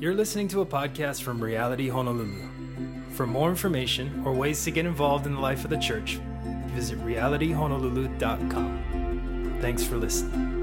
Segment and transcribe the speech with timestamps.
[0.00, 2.48] You're listening to a podcast from Reality Honolulu.
[3.10, 6.18] For more information or ways to get involved in the life of the church,
[6.68, 9.58] visit realityhonolulu.com.
[9.60, 10.56] Thanks for listening.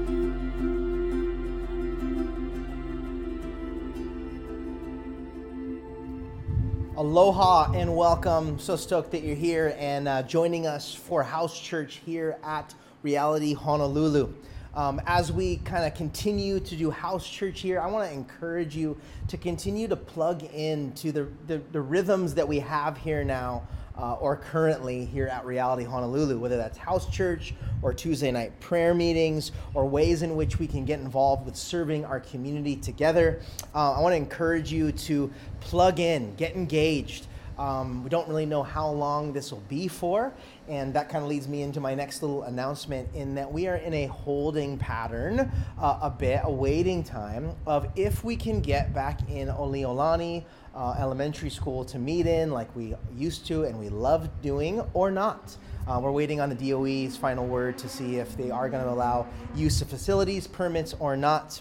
[6.96, 8.58] Aloha and welcome.
[8.58, 12.74] So stoked that you're here and uh, joining us for house church here at
[13.04, 14.34] Reality Honolulu.
[14.74, 18.76] Um, as we kind of continue to do house church here, I want to encourage
[18.76, 18.96] you
[19.28, 23.66] to continue to plug in to the, the, the rhythms that we have here now
[23.98, 28.94] uh, or currently here at Reality Honolulu, whether that's house church or Tuesday night prayer
[28.94, 33.40] meetings or ways in which we can get involved with serving our community together.
[33.74, 37.26] Uh, I want to encourage you to plug in, get engaged.
[37.58, 40.32] Um, we don't really know how long this will be for,
[40.68, 43.76] and that kind of leads me into my next little announcement in that we are
[43.76, 48.94] in a holding pattern uh, a bit, a waiting time of if we can get
[48.94, 53.88] back in Aliiolani uh, Elementary School to meet in like we used to and we
[53.88, 55.56] love doing or not.
[55.88, 58.90] Uh, we're waiting on the DOE's final word to see if they are going to
[58.90, 61.60] allow use of facilities permits or not.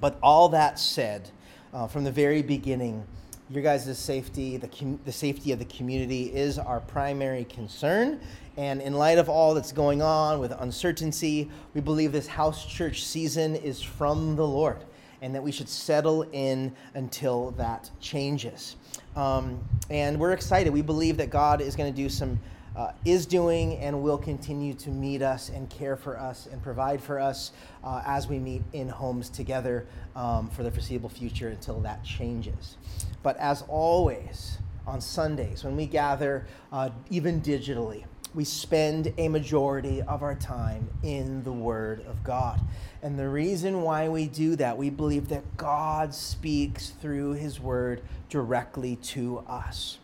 [0.00, 1.30] But all that said,
[1.72, 3.06] uh, from the very beginning,
[3.50, 8.20] your guys' safety, the, com- the safety of the community is our primary concern.
[8.56, 13.04] And in light of all that's going on with uncertainty, we believe this house church
[13.04, 14.84] season is from the Lord
[15.22, 18.76] and that we should settle in until that changes.
[19.16, 19.60] Um,
[19.90, 20.72] and we're excited.
[20.72, 22.38] We believe that God is going to do some
[22.78, 27.02] uh, is doing and will continue to meet us and care for us and provide
[27.02, 27.50] for us
[27.82, 32.76] uh, as we meet in homes together um, for the foreseeable future until that changes.
[33.24, 38.04] But as always, on Sundays, when we gather, uh, even digitally,
[38.34, 42.60] we spend a majority of our time in the Word of God.
[43.02, 48.02] And the reason why we do that, we believe that God speaks through His Word
[48.28, 49.98] directly to us.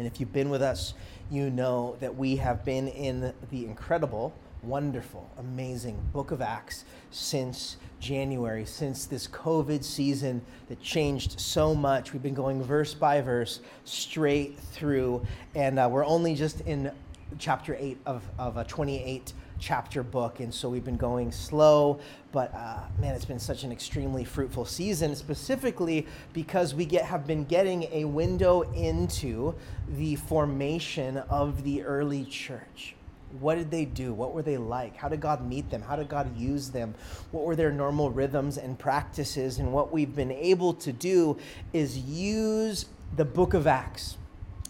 [0.00, 0.94] And if you've been with us,
[1.30, 7.76] you know that we have been in the incredible, wonderful, amazing book of Acts since
[8.00, 10.40] January, since this COVID season
[10.70, 12.14] that changed so much.
[12.14, 15.22] We've been going verse by verse straight through,
[15.54, 16.90] and uh, we're only just in
[17.38, 20.40] chapter 8 of, of a 28 chapter book.
[20.40, 22.00] And so we've been going slow,
[22.32, 27.26] but uh, man, it's been such an extremely fruitful season, specifically because we get, have
[27.26, 29.54] been getting a window into
[29.88, 32.96] the formation of the early church.
[33.38, 34.12] What did they do?
[34.12, 34.96] What were they like?
[34.96, 35.82] How did God meet them?
[35.82, 36.94] How did God use them?
[37.30, 39.60] What were their normal rhythms and practices?
[39.60, 41.36] And what we've been able to do
[41.72, 44.16] is use the book of Acts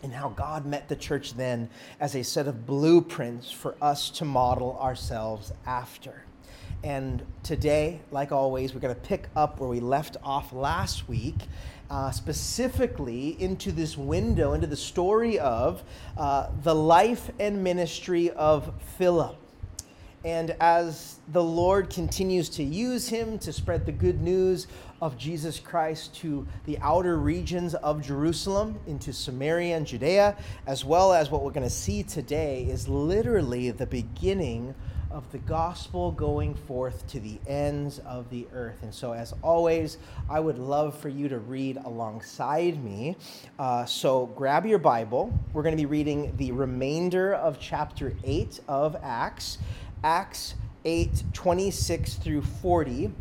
[0.03, 1.69] and how God met the church then
[1.99, 6.25] as a set of blueprints for us to model ourselves after.
[6.83, 11.37] And today, like always, we're going to pick up where we left off last week,
[11.91, 15.83] uh, specifically into this window, into the story of
[16.17, 19.37] uh, the life and ministry of Philip.
[20.25, 24.66] And as the Lord continues to use him to spread the good news
[25.00, 30.36] of Jesus Christ to the outer regions of Jerusalem, into Samaria and Judea,
[30.66, 34.75] as well as what we're going to see today is literally the beginning
[35.10, 38.76] of the gospel going forth to the ends of the earth.
[38.82, 39.98] And so, as always,
[40.28, 43.16] I would love for you to read alongside me.
[43.58, 45.37] Uh, so, grab your Bible.
[45.52, 49.58] We're going to be reading the remainder of chapter 8 of Acts.
[50.03, 50.55] Acts
[50.87, 53.12] 8 26 through 40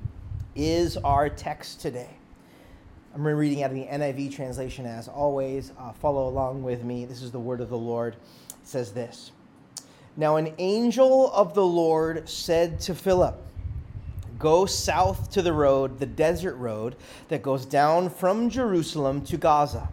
[0.56, 2.12] is our text today.
[3.14, 5.74] I'm reading out of the NIV translation as always.
[5.78, 7.04] Uh, follow along with me.
[7.04, 8.16] This is the word of the Lord.
[8.50, 9.32] It says this
[10.16, 13.38] Now, an angel of the Lord said to Philip,
[14.38, 16.96] Go south to the road, the desert road
[17.28, 19.90] that goes down from Jerusalem to Gaza.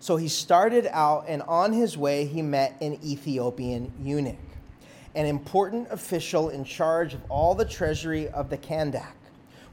[0.00, 4.38] So he started out, and on his way, he met an Ethiopian eunuch
[5.14, 9.06] an important official in charge of all the treasury of the Kandake,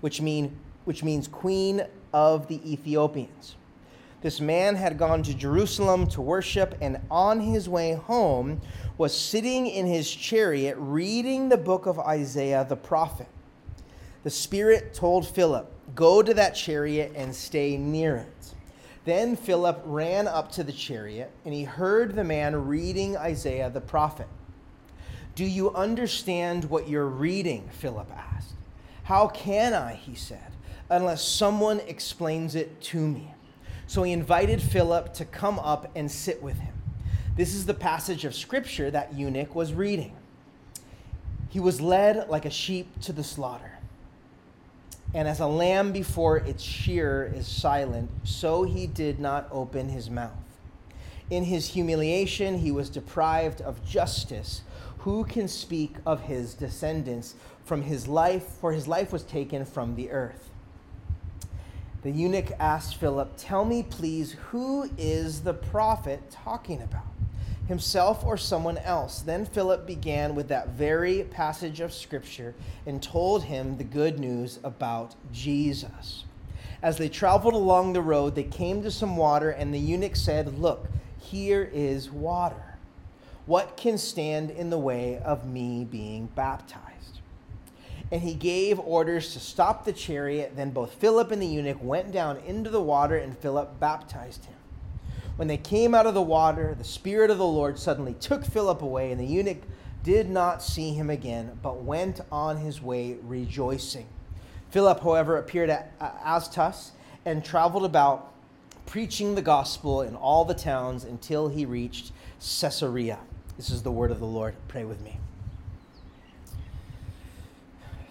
[0.02, 3.56] which, mean, which means queen of the Ethiopians.
[4.22, 8.60] This man had gone to Jerusalem to worship, and on his way home
[8.98, 13.28] was sitting in his chariot reading the book of Isaiah the prophet.
[14.24, 18.54] The Spirit told Philip, Go to that chariot and stay near it.
[19.06, 23.82] Then Philip ran up to the chariot, and he heard the man reading Isaiah the
[23.82, 24.28] prophet.
[25.36, 27.70] Do you understand what you're reading?
[27.80, 28.54] Philip asked.
[29.04, 30.52] How can I, he said,
[30.90, 33.34] unless someone explains it to me?
[33.86, 36.74] So he invited Philip to come up and sit with him.
[37.36, 40.16] This is the passage of scripture that eunuch was reading.
[41.50, 43.74] He was led like a sheep to the slaughter,
[45.14, 50.10] And as a lamb before its shearer is silent, so he did not open his
[50.10, 50.32] mouth.
[51.30, 54.62] In his humiliation, he was deprived of justice.
[55.06, 58.44] Who can speak of his descendants from his life?
[58.60, 60.50] For his life was taken from the earth.
[62.02, 67.06] The eunuch asked Philip, Tell me, please, who is the prophet talking about?
[67.68, 69.22] Himself or someone else?
[69.22, 72.56] Then Philip began with that very passage of Scripture
[72.88, 76.24] and told him the good news about Jesus.
[76.82, 80.58] As they traveled along the road, they came to some water, and the eunuch said,
[80.58, 80.88] Look,
[81.20, 82.65] here is water.
[83.46, 87.20] What can stand in the way of me being baptized?
[88.12, 90.54] And he gave orders to stop the chariot.
[90.56, 94.56] Then both Philip and the eunuch went down into the water, and Philip baptized him.
[95.36, 98.82] When they came out of the water, the Spirit of the Lord suddenly took Philip
[98.82, 99.62] away, and the eunuch
[100.02, 104.08] did not see him again, but went on his way rejoicing.
[104.70, 106.92] Philip, however, appeared at uh, Azotus
[107.26, 108.32] and traveled about
[108.86, 113.20] preaching the gospel in all the towns until he reached Caesarea.
[113.58, 114.54] This is the word of the Lord.
[114.68, 115.18] Pray with me.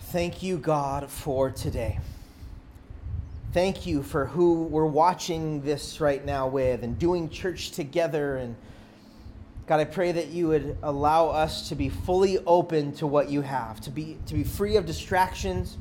[0.00, 1.98] Thank you, God, for today.
[3.52, 8.36] Thank you for who we're watching this right now with and doing church together.
[8.36, 8.56] And
[9.66, 13.42] God, I pray that you would allow us to be fully open to what you
[13.42, 15.76] have, to be, to be free of distractions.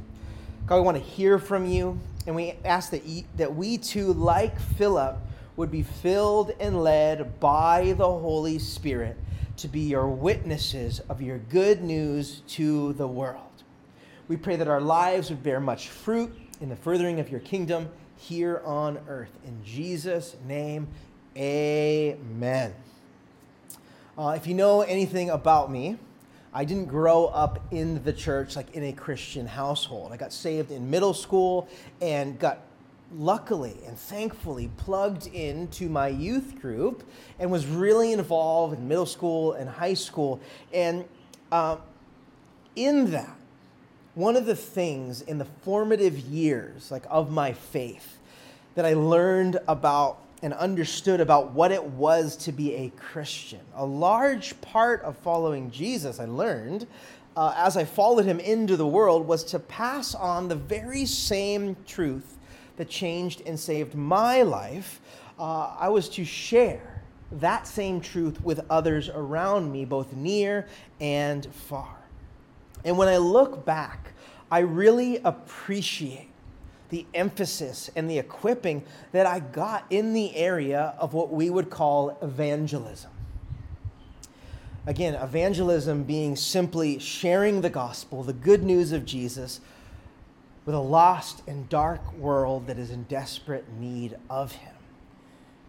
[0.67, 1.97] God, we want to hear from you.
[2.27, 5.15] And we ask that, you, that we too, like Philip,
[5.55, 9.15] would be filled and led by the Holy Spirit
[9.57, 13.41] to be your witnesses of your good news to the world.
[14.27, 17.89] We pray that our lives would bear much fruit in the furthering of your kingdom
[18.17, 19.31] here on earth.
[19.45, 20.87] In Jesus' name,
[21.37, 22.73] amen.
[24.17, 25.97] Uh, if you know anything about me,
[26.53, 30.11] I didn't grow up in the church like in a Christian household.
[30.11, 31.67] I got saved in middle school
[31.99, 32.59] and got
[33.17, 37.03] luckily and thankfully plugged into my youth group
[37.39, 40.39] and was really involved in middle school and high school.
[40.73, 41.05] And
[41.51, 41.77] uh,
[42.75, 43.35] in that,
[44.15, 48.17] one of the things in the formative years like of my faith
[48.75, 53.61] that I learned about and understood about what it was to be a Christian.
[53.75, 56.85] A large part of following Jesus, I learned,
[57.37, 61.77] uh, as I followed him into the world, was to pass on the very same
[61.87, 62.37] truth
[62.77, 65.01] that changed and saved my life.
[65.39, 70.67] Uh, I was to share that same truth with others around me, both near
[70.99, 71.95] and far.
[72.85, 74.13] And when I look back,
[74.51, 76.29] I really appreciate
[76.89, 78.83] the emphasis and the equipping
[79.13, 83.09] that I got in the area of what we would call evangelism.
[84.85, 89.61] Again, evangelism being simply sharing the gospel, the good news of Jesus,
[90.65, 94.73] with a lost and dark world that is in desperate need of him.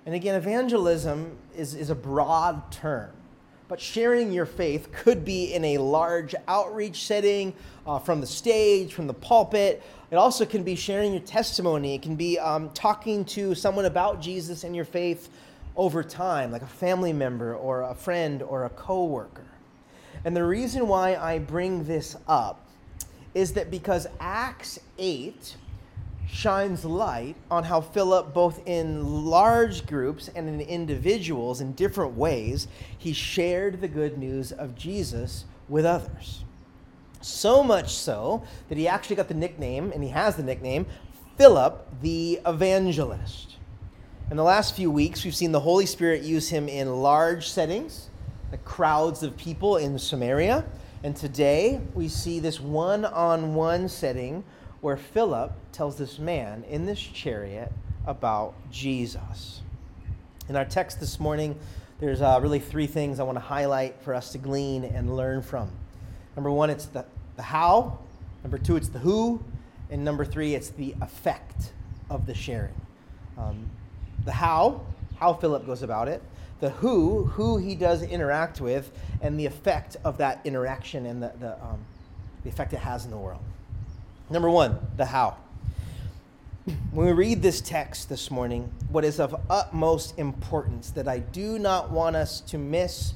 [0.06, 3.10] And again, evangelism is, is a broad term.
[3.66, 7.54] But sharing your faith could be in a large outreach setting,
[7.86, 9.82] uh, from the stage, from the pulpit.
[10.10, 11.94] It also can be sharing your testimony.
[11.94, 15.30] It can be um, talking to someone about Jesus and your faith
[15.76, 19.46] over time, like a family member or a friend or a coworker.
[20.24, 22.63] And the reason why I bring this up
[23.34, 25.56] is that because Acts 8
[26.28, 32.66] shines light on how Philip, both in large groups and in individuals in different ways,
[32.96, 36.44] he shared the good news of Jesus with others.
[37.20, 40.86] So much so that he actually got the nickname, and he has the nickname,
[41.36, 43.56] Philip the Evangelist.
[44.30, 48.08] In the last few weeks, we've seen the Holy Spirit use him in large settings,
[48.50, 50.64] the crowds of people in Samaria.
[51.04, 54.42] And today, we see this one on one setting
[54.80, 57.70] where Philip tells this man in this chariot
[58.06, 59.60] about Jesus.
[60.48, 61.58] In our text this morning,
[62.00, 65.42] there's uh, really three things I want to highlight for us to glean and learn
[65.42, 65.70] from.
[66.36, 67.04] Number one, it's the,
[67.36, 67.98] the how.
[68.42, 69.44] Number two, it's the who.
[69.90, 71.72] And number three, it's the effect
[72.08, 72.80] of the sharing.
[73.36, 73.68] Um,
[74.24, 74.80] the how,
[75.18, 76.22] how Philip goes about it.
[76.64, 78.90] The who, who he does interact with,
[79.20, 81.84] and the effect of that interaction and the, the, um,
[82.42, 83.42] the effect it has in the world.
[84.30, 85.36] Number one, the how.
[86.90, 91.58] When we read this text this morning, what is of utmost importance that I do
[91.58, 93.12] not want us to miss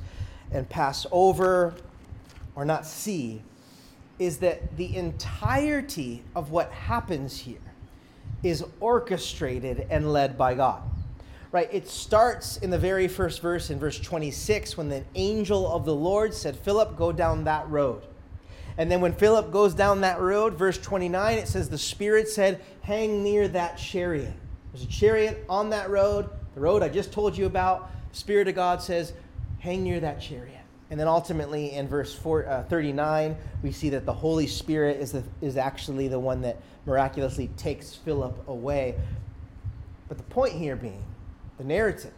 [0.52, 1.74] and pass over
[2.54, 3.40] or not see
[4.18, 7.56] is that the entirety of what happens here
[8.42, 10.82] is orchestrated and led by God.
[11.50, 11.68] Right?
[11.72, 15.94] It starts in the very first verse, in verse 26, when the angel of the
[15.94, 18.02] Lord said, Philip, go down that road.
[18.76, 22.60] And then when Philip goes down that road, verse 29, it says, The Spirit said,
[22.82, 24.32] Hang near that chariot.
[24.72, 27.90] There's a chariot on that road, the road I just told you about.
[28.12, 29.14] Spirit of God says,
[29.58, 30.54] Hang near that chariot.
[30.90, 35.12] And then ultimately in verse four, uh, 39, we see that the Holy Spirit is,
[35.12, 38.94] the, is actually the one that miraculously takes Philip away.
[40.08, 41.02] But the point here being,
[41.58, 42.12] the narrative,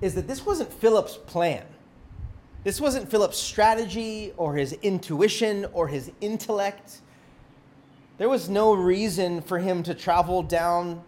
[0.00, 1.64] is that this wasn't Philip's plan.
[2.64, 7.00] This wasn't Philip's strategy or his intuition or his intellect.
[8.18, 11.02] There was no reason for him to travel down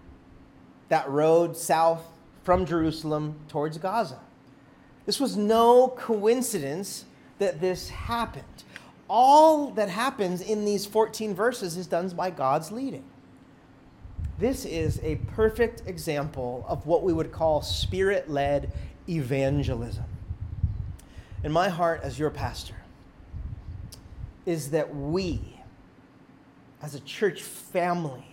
[0.88, 2.02] that road south
[2.42, 4.18] from Jerusalem towards Gaza.
[5.06, 7.04] This was no coincidence
[7.38, 8.44] that this happened.
[9.09, 13.04] All that happens in these 14 verses is done by God's leading.
[14.38, 18.72] This is a perfect example of what we would call spirit led
[19.08, 20.04] evangelism.
[21.44, 22.74] And my heart, as your pastor,
[24.44, 25.40] is that we,
[26.82, 28.26] as a church family,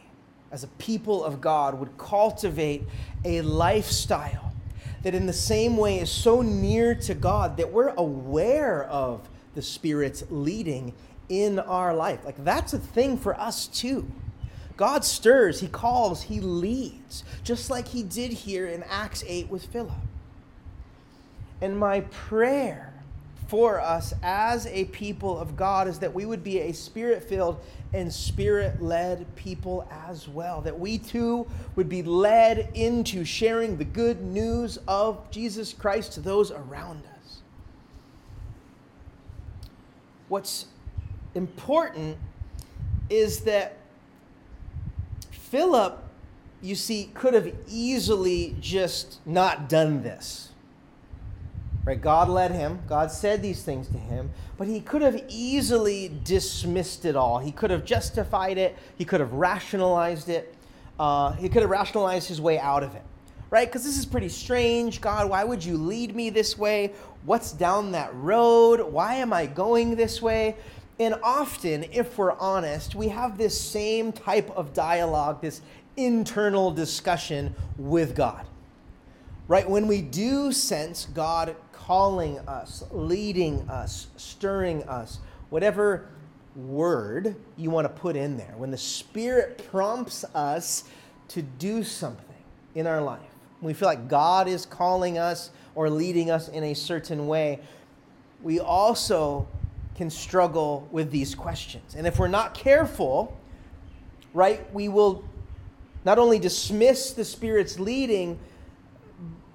[0.52, 2.84] as a people of God, would cultivate
[3.24, 4.54] a lifestyle
[5.04, 9.62] that, in the same way, is so near to God that we're aware of the
[9.62, 10.94] Spirit's leading
[11.30, 12.26] in our life.
[12.26, 14.10] Like, that's a thing for us too.
[14.78, 19.66] God stirs, He calls, He leads, just like He did here in Acts 8 with
[19.66, 19.94] Philip.
[21.62, 22.92] And my prayer
[23.48, 27.60] for us as a people of God is that we would be a spirit filled
[27.94, 30.62] and spirit led people as well.
[30.62, 36.22] That we too would be led into sharing the good news of Jesus Christ to
[36.22, 37.42] those around us.
[40.30, 40.68] What's
[41.36, 42.18] important
[43.10, 43.78] is that
[45.52, 46.02] Philip,
[46.62, 50.54] you see, could have easily just not done this.
[51.84, 52.00] Right?
[52.00, 52.80] God led him.
[52.88, 57.40] God said these things to him, but he could have easily dismissed it all.
[57.40, 58.78] He could have justified it.
[58.98, 60.56] He could have rationalized it.
[60.98, 63.04] Uh, he could have rationalized his way out of it.
[63.50, 63.68] Right?
[63.68, 65.02] Because this is pretty strange.
[65.02, 66.94] God, why would you lead me this way?
[67.26, 68.80] What's down that road?
[68.80, 70.56] Why am I going this way?
[71.02, 75.62] And often, if we're honest, we have this same type of dialogue, this
[75.98, 78.46] internal discussion with God.
[79.48, 79.68] Right?
[79.68, 85.18] When we do sense God calling us, leading us, stirring us,
[85.50, 86.08] whatever
[86.56, 88.54] word you want to put in there.
[88.56, 90.84] When the Spirit prompts us
[91.30, 92.26] to do something
[92.76, 93.22] in our life,
[93.60, 97.60] we feel like God is calling us or leading us in a certain way,
[98.44, 99.48] we also
[100.02, 101.94] can struggle with these questions.
[101.94, 103.38] And if we're not careful,
[104.34, 105.24] right, we will
[106.04, 108.40] not only dismiss the Spirit's leading,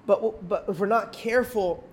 [0.05, 1.83] but, but if we're not careful,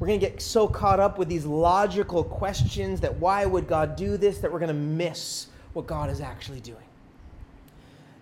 [0.00, 3.94] we're going to get so caught up with these logical questions that why would God
[3.94, 6.82] do this that we're going to miss what God is actually doing.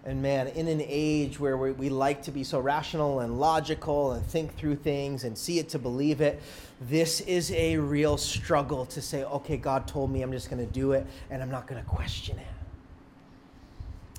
[0.04, 4.12] And man, in an age where we, we, like to be so rational and logical
[4.12, 6.40] and think through things and see it to believe it,
[6.80, 10.73] this is a real struggle to say, okay, God told me I'm just going to
[10.73, 12.47] do it and I'm not going to question it.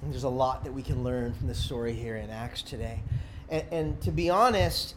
[0.03, 2.99] And there's a lot that we can learn from the story here in Acts today.
[3.49, 4.95] And, and to be honest,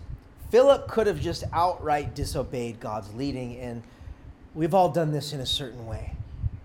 [0.51, 3.83] Philip could have just outright disobeyed God's leading, and
[4.55, 6.15] we've all done this in a certain way.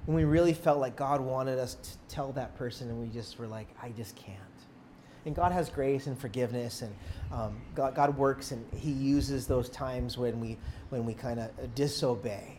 [0.09, 3.37] When we really felt like God wanted us to tell that person, and we just
[3.37, 4.39] were like, I just can't.
[5.27, 6.95] And God has grace and forgiveness, and
[7.31, 10.57] um, God, God works, and He uses those times when we
[10.89, 12.57] when we kind of disobey.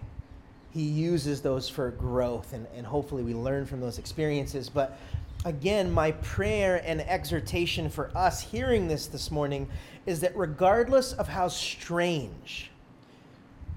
[0.70, 4.68] He uses those for growth, and, and hopefully we learn from those experiences.
[4.68, 4.96] But
[5.44, 9.68] again, my prayer and exhortation for us hearing this this morning
[10.06, 12.70] is that regardless of how strange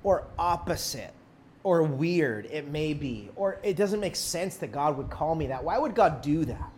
[0.03, 1.15] or opposite
[1.63, 5.47] or weird it may be, or it doesn't make sense that God would call me
[5.47, 6.69] that, why would God do that?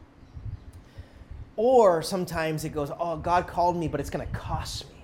[1.58, 4.96] Or sometimes it goes, oh, God called me, but it's going to cost me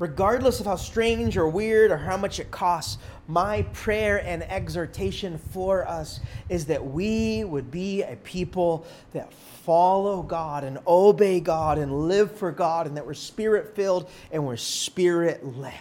[0.00, 5.38] regardless of how strange or weird or how much it costs, my prayer and exhortation
[5.38, 6.18] for us
[6.48, 12.36] is that we would be a people that follow God and obey God and live
[12.36, 15.74] for God and that we're spirit filled and we're spirit led.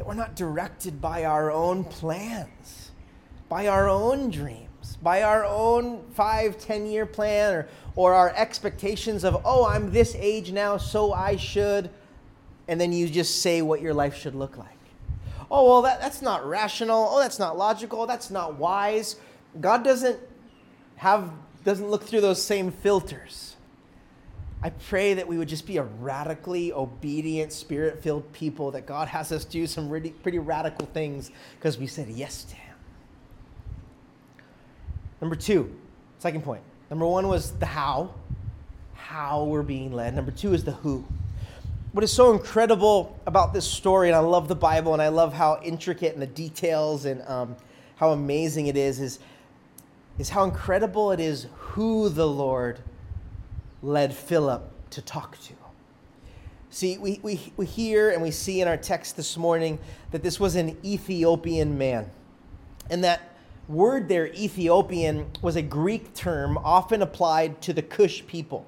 [0.00, 2.90] That we're not directed by our own plans,
[3.50, 9.24] by our own dreams, by our own five, ten year plan or, or our expectations
[9.24, 11.90] of, oh, I'm this age now, so I should
[12.66, 14.78] and then you just say what your life should look like.
[15.50, 17.08] Oh, well, that, that's not rational.
[17.10, 18.06] Oh, that's not logical.
[18.06, 19.16] That's not wise.
[19.60, 20.18] God doesn't
[20.96, 21.30] have
[21.62, 23.49] doesn't look through those same filters.
[24.62, 29.08] I pray that we would just be a radically obedient, spirit filled people, that God
[29.08, 32.76] has us do some really, pretty radical things because we said yes to Him.
[35.20, 35.74] Number two,
[36.18, 36.62] second point.
[36.90, 38.14] Number one was the how,
[38.94, 40.14] how we're being led.
[40.14, 41.06] Number two is the who.
[41.92, 45.32] What is so incredible about this story, and I love the Bible, and I love
[45.32, 47.56] how intricate and the details and um,
[47.96, 49.18] how amazing it is, is,
[50.18, 52.80] is how incredible it is who the Lord
[53.82, 55.54] led Philip to talk to.
[56.72, 59.78] See, we, we, we hear and we see in our text this morning
[60.12, 62.08] that this was an Ethiopian man.
[62.88, 63.34] And that
[63.68, 68.66] word there, Ethiopian, was a Greek term often applied to the Cush people.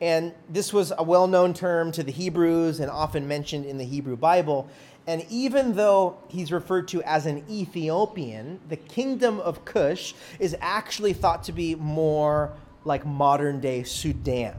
[0.00, 3.84] And this was a well known term to the Hebrews and often mentioned in the
[3.84, 4.68] Hebrew Bible.
[5.06, 11.12] And even though he's referred to as an Ethiopian, the kingdom of Cush is actually
[11.12, 12.52] thought to be more
[12.84, 14.54] like modern day Sudan,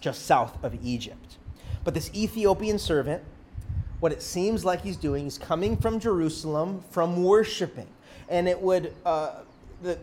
[0.00, 1.36] just south of Egypt.
[1.84, 3.22] But this Ethiopian servant,
[4.00, 7.88] what it seems like he's doing is coming from Jerusalem from worshiping.
[8.28, 9.40] And it would, uh,
[9.82, 9.98] the,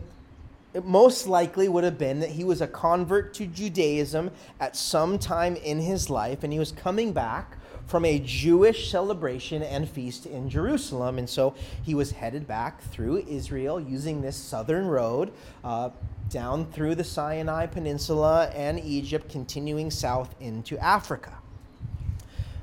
[0.74, 5.18] it most likely would have been that he was a convert to Judaism at some
[5.18, 10.26] time in his life, and he was coming back from a Jewish celebration and feast
[10.26, 11.18] in Jerusalem.
[11.18, 15.90] And so he was headed back through Israel using this southern road uh,
[16.30, 21.32] down through the Sinai Peninsula and Egypt, continuing south into Africa.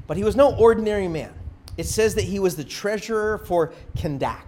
[0.07, 1.33] But he was no ordinary man.
[1.77, 4.43] It says that he was the treasurer for Kandak,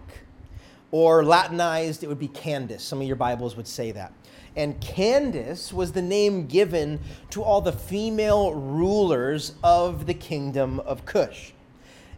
[0.91, 2.83] or Latinized, it would be Candace.
[2.83, 4.11] Some of your Bibles would say that.
[4.55, 11.05] And Candace was the name given to all the female rulers of the kingdom of
[11.05, 11.53] Cush.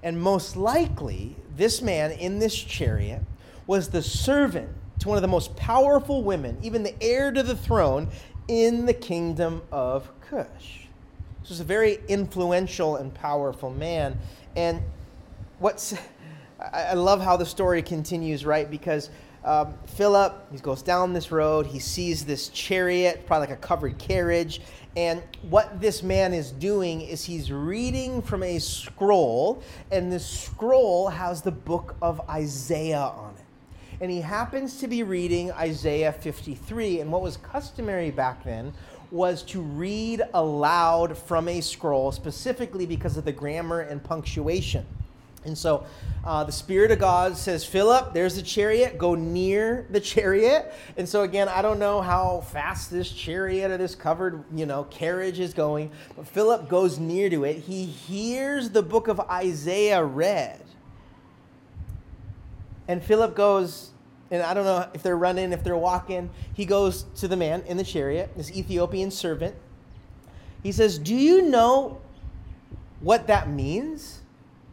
[0.01, 3.21] And most likely, this man in this chariot
[3.67, 7.55] was the servant to one of the most powerful women, even the heir to the
[7.55, 8.09] throne
[8.47, 10.87] in the kingdom of Cush.
[11.41, 14.17] This was a very influential and powerful man.
[14.55, 14.81] And
[15.59, 15.93] what's,
[16.59, 18.69] I love how the story continues, right?
[18.69, 19.09] Because
[19.43, 23.97] um, Philip, he goes down this road, he sees this chariot, probably like a covered
[23.97, 24.61] carriage.
[24.95, 31.09] And what this man is doing is he's reading from a scroll, and this scroll
[31.09, 33.43] has the book of Isaiah on it
[34.01, 36.99] and he happens to be reading Isaiah 53.
[36.99, 38.73] And what was customary back then
[39.11, 44.85] was to read aloud from a scroll, specifically because of the grammar and punctuation.
[45.45, 45.85] And so
[46.23, 50.73] uh, the Spirit of God says, Philip, there's the chariot, go near the chariot.
[50.97, 54.85] And so again, I don't know how fast this chariot or this covered, you know,
[54.85, 57.57] carriage is going, but Philip goes near to it.
[57.59, 60.61] He hears the book of Isaiah read.
[62.87, 63.91] And Philip goes,
[64.33, 66.31] and I don't know if they're running, if they're walking.
[66.53, 69.55] He goes to the man in the chariot, this Ethiopian servant.
[70.63, 72.01] He says, Do you know
[72.99, 74.22] what that means?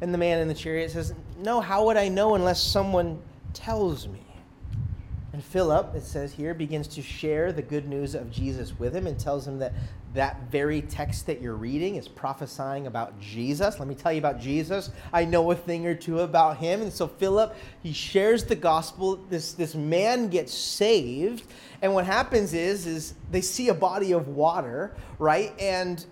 [0.00, 3.20] And the man in the chariot says, No, how would I know unless someone
[3.52, 4.22] tells me?
[5.32, 9.06] And Philip, it says here, begins to share the good news of Jesus with him
[9.06, 9.72] and tells him that
[10.14, 13.78] that very text that you're reading is prophesying about Jesus.
[13.78, 14.90] Let me tell you about Jesus.
[15.12, 16.82] I know a thing or two about him.
[16.82, 19.16] And so Philip, he shares the gospel.
[19.30, 21.44] This, this man gets saved.
[21.80, 25.52] And what happens is, is they see a body of water, right?
[25.60, 26.04] And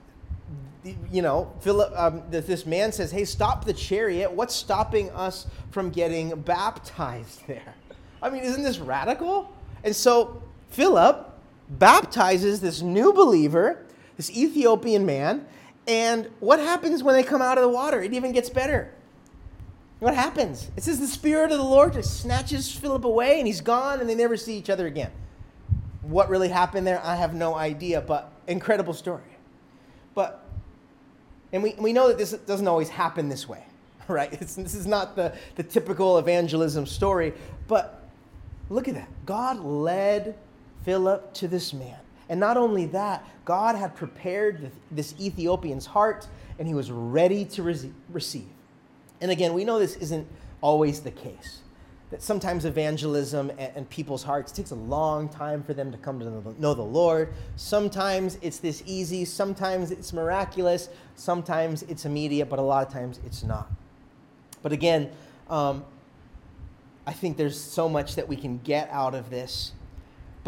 [1.11, 4.33] you know, Philip, um, this man says, "Hey, stop the chariot!
[4.33, 7.75] What's stopping us from getting baptized there?"
[8.23, 9.53] I mean, isn't this radical?
[9.85, 11.31] And so Philip
[11.71, 13.85] baptizes this new believer
[14.19, 15.47] this Ethiopian man.
[15.87, 18.03] And what happens when they come out of the water?
[18.03, 18.93] It even gets better.
[20.01, 20.71] What happens?
[20.77, 24.09] It says the Spirit of the Lord just snatches Philip away and he's gone and
[24.09, 25.11] they never see each other again.
[26.03, 29.23] What really happened there, I have no idea, but incredible story.
[31.53, 33.63] And we, we know that this doesn't always happen this way,
[34.09, 34.33] right?
[34.33, 37.33] It's, this is not the, the typical evangelism story,
[37.67, 38.09] but
[38.69, 39.09] look at that.
[39.27, 40.37] God led
[40.85, 41.99] Philip to this man.
[42.29, 46.27] And not only that, God had prepared this Ethiopian's heart
[46.59, 48.49] and he was ready to receive.
[49.21, 50.27] And again, we know this isn't
[50.61, 51.61] always the case.
[52.11, 56.61] That sometimes evangelism and, people's hearts takes a long time for them to come to
[56.61, 57.35] know the Lord.
[57.57, 63.21] Sometimes it's this easy, sometimes it's miraculous, sometimes it's immediate, but a lot of times
[63.27, 63.71] it's not.
[64.63, 65.11] But again,
[65.51, 65.85] um,
[67.07, 69.73] I think there's so much that we can get out of this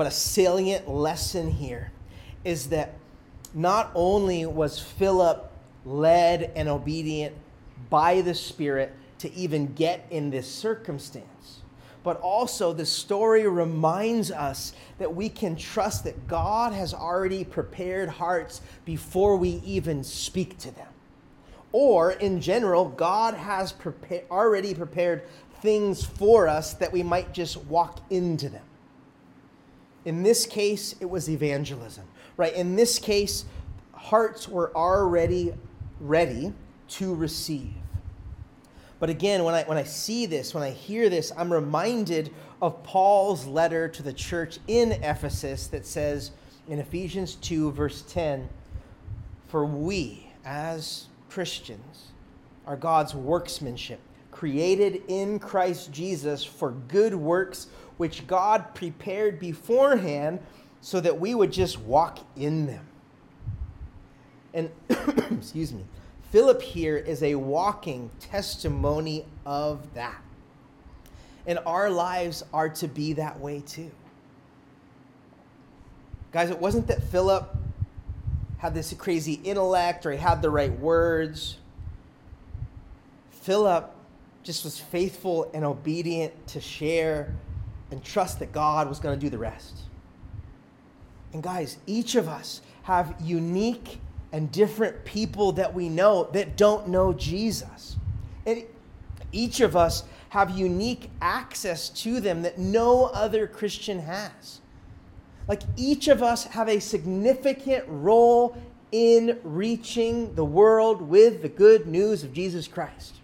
[0.00, 1.92] but a salient lesson here
[2.42, 2.94] is that
[3.52, 5.52] not only was Philip
[5.84, 7.34] led and obedient
[7.90, 11.60] by the Spirit to even get in this circumstance,
[12.02, 18.08] but also the story reminds us that we can trust that God has already prepared
[18.08, 20.88] hearts before we even speak to them.
[21.72, 23.74] Or, in general, God has
[24.30, 25.22] already prepared
[25.60, 28.64] things for us that we might just walk into them.
[30.04, 32.04] In this case, it was evangelism,
[32.36, 32.54] right?
[32.54, 33.44] In this case,
[33.92, 35.52] hearts were already
[36.00, 36.54] ready
[36.88, 37.74] to receive.
[39.00, 42.82] But again, when I, when I see this, when I hear this, I'm reminded of
[42.84, 46.32] Paul's letter to the church in Ephesus that says
[46.68, 48.48] in Ephesians 2, verse 10
[49.48, 52.08] For we, as Christians,
[52.66, 60.40] are God's workmanship, created in Christ Jesus for good works, which God prepared beforehand
[60.82, 62.86] so that we would just walk in them.
[64.52, 64.70] And,
[65.30, 65.84] excuse me,
[66.30, 70.22] Philip here is a walking testimony of that.
[71.46, 73.90] And our lives are to be that way too.
[76.32, 77.56] Guys, it wasn't that Philip
[78.58, 81.56] had this crazy intellect or he had the right words.
[83.30, 83.92] Philip
[84.44, 87.34] just was faithful and obedient to share
[87.90, 89.76] and trust that God was going to do the rest.
[91.32, 93.98] And guys, each of us have unique
[94.32, 97.96] and different people that we know that don't know Jesus.
[98.46, 98.64] And
[99.32, 104.60] each of us have unique access to them that no other Christian has.
[105.48, 108.56] Like each of us have a significant role
[108.92, 113.16] in reaching the world with the good news of Jesus Christ.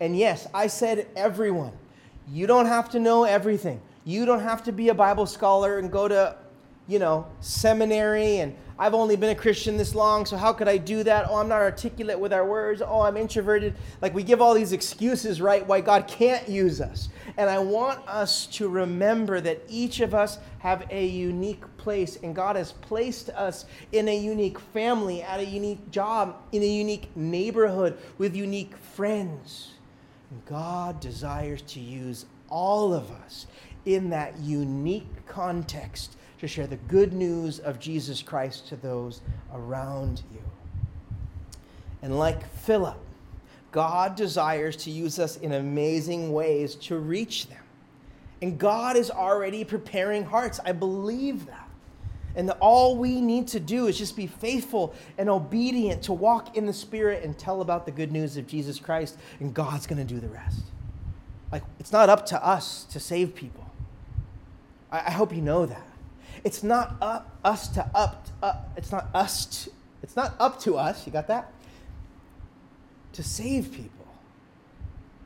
[0.00, 1.72] And yes, I said everyone.
[2.28, 3.80] You don't have to know everything.
[4.04, 6.36] You don't have to be a Bible scholar and go to,
[6.86, 10.78] you know, seminary and I've only been a Christian this long, so how could I
[10.78, 11.26] do that?
[11.28, 12.80] Oh, I'm not articulate with our words.
[12.80, 13.74] Oh, I'm introverted.
[14.00, 17.10] Like we give all these excuses, right, why God can't use us.
[17.36, 22.34] And I want us to remember that each of us have a unique place, and
[22.34, 27.14] God has placed us in a unique family, at a unique job, in a unique
[27.14, 29.72] neighborhood, with unique friends.
[30.46, 33.46] God desires to use all of us
[33.84, 39.20] in that unique context to share the good news of Jesus Christ to those
[39.52, 40.42] around you.
[42.02, 42.96] And like Philip,
[43.72, 47.62] God desires to use us in amazing ways to reach them.
[48.42, 50.58] And God is already preparing hearts.
[50.64, 51.68] I believe that.
[52.36, 56.56] And that all we need to do is just be faithful and obedient to walk
[56.56, 59.98] in the Spirit and tell about the good news of Jesus Christ, and God's going
[59.98, 60.62] to do the rest.
[61.52, 63.68] Like, it's not up to us to save people.
[64.90, 65.89] I, I hope you know that.
[66.44, 69.70] It's not up us to up, up it's not us to,
[70.02, 71.52] it's not up to us, you got that?
[73.14, 73.90] To save people.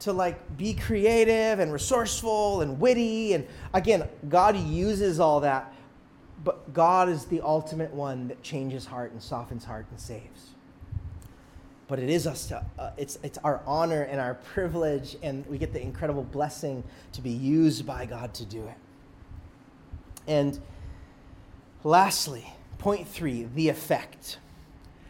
[0.00, 5.72] To like be creative and resourceful and witty and again, God uses all that,
[6.42, 10.50] but God is the ultimate one that changes heart and softens heart and saves.
[11.86, 15.58] But it is us to, uh, it's, it's our honor and our privilege, and we
[15.58, 18.76] get the incredible blessing to be used by God to do it.
[20.26, 20.60] And
[21.84, 24.38] Lastly, point three, the effect.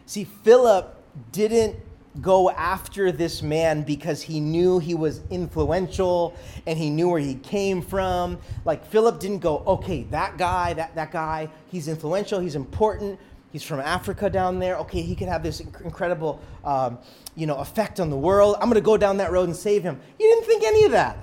[0.05, 0.93] See, Philip
[1.31, 1.77] didn't
[2.21, 6.35] go after this man because he knew he was influential
[6.67, 8.37] and he knew where he came from.
[8.65, 13.19] Like Philip didn't go, okay, that guy, that, that guy, he's influential, he's important,
[13.51, 14.77] he's from Africa down there.
[14.77, 16.97] Okay, he could have this incredible, um,
[17.35, 18.55] you know, effect on the world.
[18.55, 19.99] I'm going to go down that road and save him.
[20.17, 21.17] He didn't think any of that.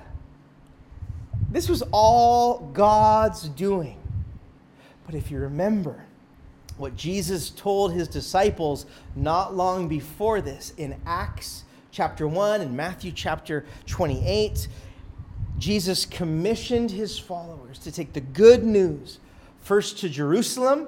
[1.49, 3.99] This was all God's doing.
[5.05, 6.05] But if you remember
[6.77, 8.85] what Jesus told his disciples
[9.15, 14.67] not long before this in Acts chapter 1 and Matthew chapter 28,
[15.59, 19.19] Jesus commissioned his followers to take the good news
[19.61, 20.87] first to Jerusalem,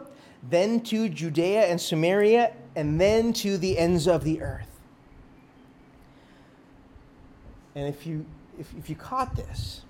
[0.49, 4.67] then to Judea and Samaria, and then to the ends of the earth.
[7.75, 8.25] And if you,
[8.57, 9.81] if, if you caught this,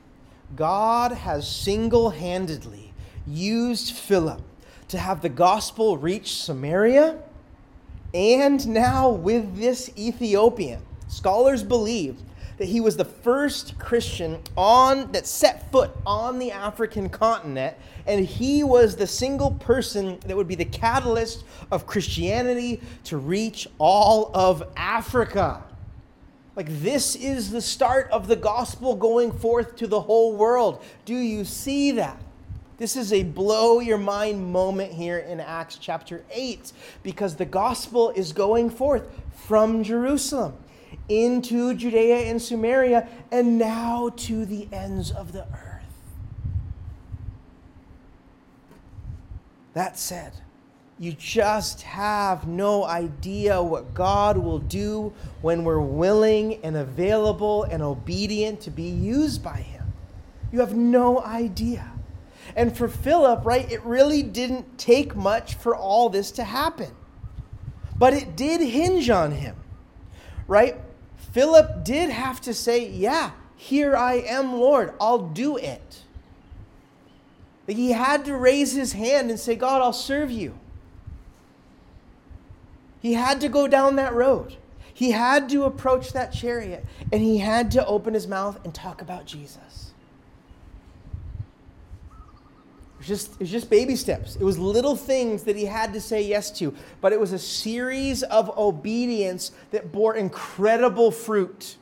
[0.55, 2.93] God has single handedly
[3.27, 4.41] used Philip
[4.87, 7.17] to have the gospel reach Samaria
[8.13, 10.81] and now with this Ethiopian.
[11.07, 12.17] Scholars believe
[12.57, 17.75] that he was the first Christian on that set foot on the African continent
[18.07, 23.67] and he was the single person that would be the catalyst of Christianity to reach
[23.79, 25.63] all of Africa.
[26.55, 30.81] Like, this is the start of the gospel going forth to the whole world.
[31.03, 32.17] Do you see that?
[32.77, 38.11] This is a blow your mind moment here in Acts chapter 8 because the gospel
[38.11, 39.07] is going forth
[39.47, 40.53] from Jerusalem.
[41.09, 45.83] into Judea and Samaria, and now to the ends of the earth.
[49.73, 50.33] That said,
[50.97, 57.83] you just have no idea what God will do when we're willing and available and
[57.83, 59.83] obedient to be used by Him.
[60.53, 61.91] You have no idea.
[62.55, 66.91] And for Philip, right, it really didn't take much for all this to happen.
[67.97, 69.55] But it did hinge on him,
[70.47, 70.77] right?
[71.33, 76.03] Philip did have to say, Yeah, here I am, Lord, I'll do it.
[77.67, 80.57] He had to raise his hand and say, God, I'll serve you.
[83.01, 84.55] He had to go down that road.
[84.93, 89.01] He had to approach that chariot and he had to open his mouth and talk
[89.01, 89.93] about Jesus.
[92.94, 94.35] It was just, it was just baby steps.
[94.35, 97.39] It was little things that he had to say yes to, but it was a
[97.39, 101.75] series of obedience that bore incredible fruit.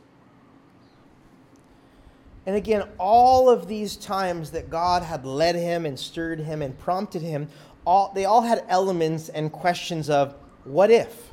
[2.46, 6.78] And again, all of these times that God had led him and stirred him and
[6.78, 7.48] prompted him,
[7.86, 11.30] all, they all had elements and questions of what if?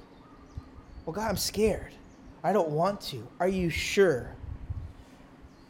[1.05, 1.93] Well, God, I'm scared.
[2.45, 3.27] I don't want to.
[3.41, 4.35] Are you sure?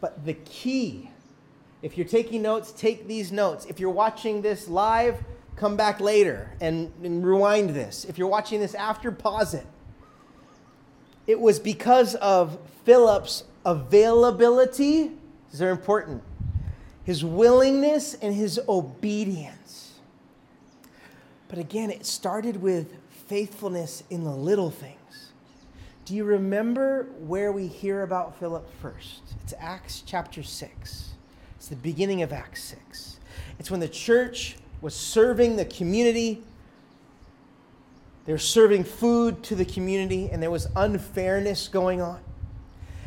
[0.01, 1.11] But the key,
[1.83, 3.67] if you're taking notes, take these notes.
[3.67, 5.23] If you're watching this live,
[5.57, 8.05] come back later and, and rewind this.
[8.05, 9.67] If you're watching this after, pause it.
[11.27, 15.13] It was because of Philip's availability
[15.51, 16.23] these are important.
[17.05, 19.95] His willingness and his obedience.
[21.49, 22.95] But again, it started with
[23.27, 24.97] faithfulness in the little things.
[26.05, 29.23] Do you remember where we hear about Philip first?
[29.43, 31.10] It's Acts chapter 6.
[31.61, 33.19] It's the beginning of Acts 6.
[33.59, 36.43] It's when the church was serving the community.
[38.25, 42.19] They were serving food to the community, and there was unfairness going on.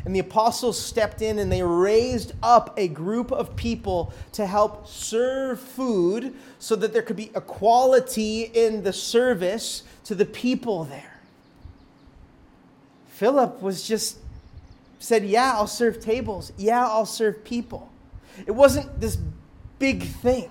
[0.04, 4.86] And the apostles stepped in and they raised up a group of people to help
[4.86, 11.18] serve food so that there could be equality in the service to the people there.
[13.08, 14.18] Philip was just
[15.00, 16.52] said, Yeah, I'll serve tables.
[16.56, 17.90] Yeah, I'll serve people.
[18.46, 19.18] It wasn't this
[19.78, 20.50] big thing.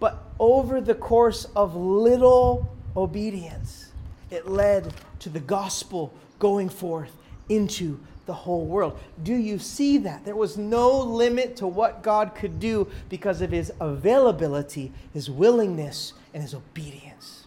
[0.00, 3.90] But over the course of little obedience,
[4.30, 7.12] it led to the gospel going forth
[7.48, 8.98] into the whole world.
[9.22, 10.24] Do you see that?
[10.24, 16.12] There was no limit to what God could do because of his availability, his willingness,
[16.34, 17.46] and his obedience.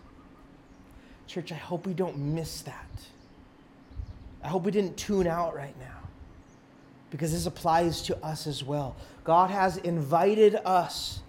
[1.28, 2.90] Church, I hope we don't miss that.
[4.44, 6.00] I hope we didn't tune out right now
[7.12, 8.96] because this applies to us as well.
[9.24, 11.20] God has invited us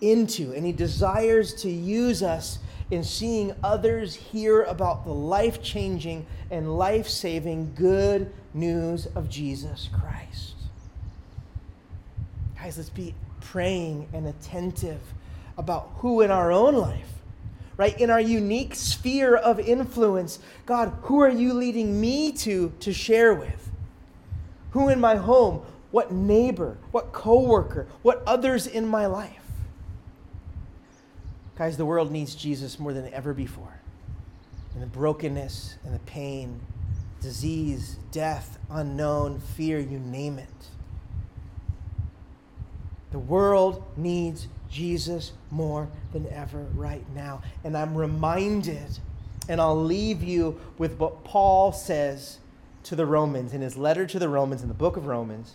[0.00, 2.58] into, and he desires to use us
[2.90, 9.88] in seeing others hear about the life changing and life saving good news of Jesus
[9.92, 10.54] Christ.
[12.56, 15.00] Guys, let's be praying and attentive
[15.58, 17.08] about who in our own life,
[17.76, 22.92] right, in our unique sphere of influence, God, who are you leading me to to
[22.92, 23.70] share with?
[24.72, 25.62] Who in my home?
[25.96, 26.76] What neighbor?
[26.90, 27.86] What coworker?
[28.02, 29.46] What others in my life?
[31.56, 33.80] Guys, the world needs Jesus more than ever before.
[34.74, 36.60] And the brokenness and the pain,
[37.22, 40.68] disease, death, unknown, fear, you name it.
[43.10, 47.40] The world needs Jesus more than ever right now.
[47.64, 48.98] And I'm reminded,
[49.48, 52.36] and I'll leave you with what Paul says
[52.82, 55.54] to the Romans in his letter to the Romans in the book of Romans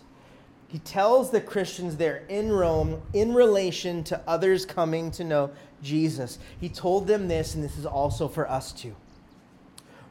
[0.72, 5.50] he tells the Christians there in Rome in relation to others coming to know
[5.82, 6.38] Jesus.
[6.58, 8.96] He told them this, and this is also for us too.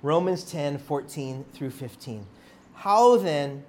[0.04, 2.28] Romans 10 14 through 15.
[2.76, 3.63] How then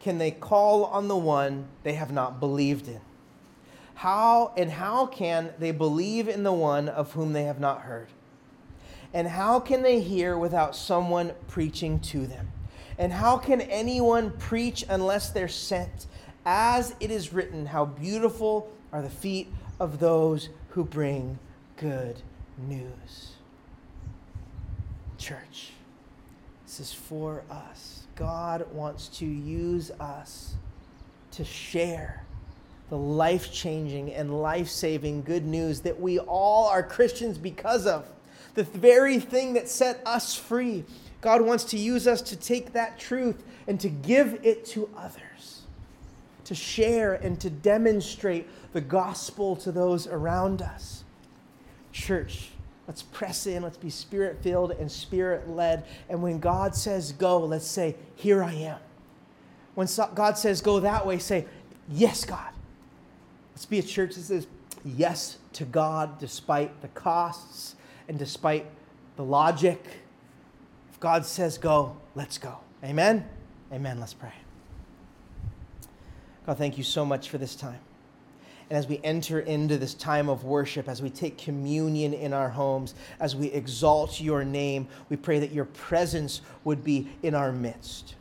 [0.00, 3.00] can they call on the one they have not believed in?
[3.94, 8.08] How and how can they believe in the one of whom they have not heard?
[9.14, 12.52] And how can they hear without someone preaching to them?
[12.98, 16.06] And how can anyone preach unless they're sent?
[16.44, 19.48] As it is written, How beautiful are the feet
[19.80, 21.38] of those who bring
[21.76, 22.20] good
[22.58, 23.32] news.
[25.18, 25.72] Church,
[26.66, 28.04] this is for us.
[28.14, 30.54] God wants to use us
[31.32, 32.22] to share
[32.90, 38.06] the life changing and life saving good news that we all are Christians because of.
[38.54, 40.84] The very thing that set us free.
[41.20, 45.33] God wants to use us to take that truth and to give it to others
[46.44, 51.04] to share and to demonstrate the gospel to those around us.
[51.92, 52.50] Church,
[52.86, 53.62] Let's press in.
[53.62, 55.84] Let's be spirit filled and spirit led.
[56.08, 58.78] And when God says go, let's say, Here I am.
[59.74, 61.46] When God says go that way, say,
[61.88, 62.52] Yes, God.
[63.52, 64.46] Let's be a church that says
[64.84, 67.76] yes to God despite the costs
[68.08, 68.66] and despite
[69.16, 69.82] the logic.
[70.92, 72.58] If God says go, let's go.
[72.82, 73.26] Amen?
[73.72, 74.00] Amen.
[74.00, 74.43] Let's pray.
[76.46, 77.80] God, thank you so much for this time.
[78.70, 82.48] And as we enter into this time of worship, as we take communion in our
[82.48, 87.52] homes, as we exalt your name, we pray that your presence would be in our
[87.52, 88.14] midst.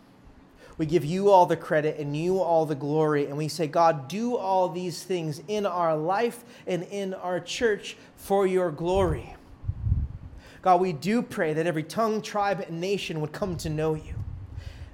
[0.77, 3.25] We give you all the credit and you all the glory.
[3.25, 7.95] And we say, God, do all these things in our life and in our church
[8.15, 9.35] for your glory.
[10.61, 14.15] God, we do pray that every tongue, tribe, and nation would come to know you.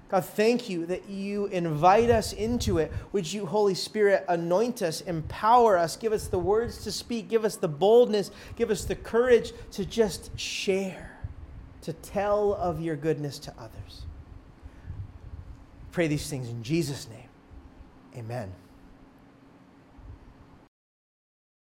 [0.10, 2.92] God, thank you that you invite us into it.
[3.12, 7.46] Would you, Holy Spirit, anoint us, empower us, give us the words to speak, give
[7.46, 11.16] us the boldness, give us the courage to just share,
[11.82, 14.02] to tell of your goodness to others.
[15.92, 17.30] Pray these things in Jesus' name.
[18.16, 18.52] Amen.